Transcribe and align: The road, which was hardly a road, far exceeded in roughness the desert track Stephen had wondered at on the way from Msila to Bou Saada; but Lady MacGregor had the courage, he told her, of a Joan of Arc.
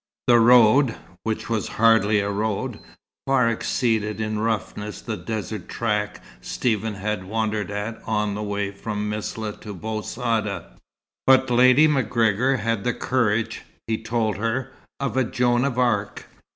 The 0.25 0.39
road, 0.39 0.95
which 1.21 1.47
was 1.47 1.67
hardly 1.77 2.21
a 2.21 2.31
road, 2.31 2.79
far 3.27 3.47
exceeded 3.47 4.19
in 4.19 4.39
roughness 4.39 4.99
the 4.99 5.15
desert 5.15 5.69
track 5.69 6.23
Stephen 6.41 6.95
had 6.95 7.25
wondered 7.25 7.69
at 7.69 8.01
on 8.07 8.33
the 8.33 8.41
way 8.41 8.71
from 8.71 9.11
Msila 9.11 9.61
to 9.61 9.75
Bou 9.75 10.01
Saada; 10.01 10.71
but 11.27 11.51
Lady 11.51 11.85
MacGregor 11.85 12.57
had 12.57 12.83
the 12.83 12.95
courage, 12.95 13.61
he 13.85 14.01
told 14.01 14.37
her, 14.37 14.73
of 14.99 15.15
a 15.17 15.23
Joan 15.23 15.63
of 15.65 15.77
Arc. 15.77 16.25